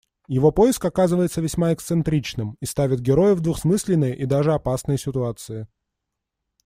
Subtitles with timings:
[0.27, 5.67] Его поиск оказывается весьма эксцентричным и ставит героя в двусмысленные и даже опасные ситуации.